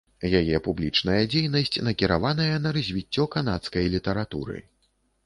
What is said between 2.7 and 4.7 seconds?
развіццё канадскай літаратуры.